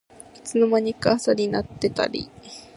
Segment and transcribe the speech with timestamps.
[0.35, 2.31] いつの間にか朝になってたり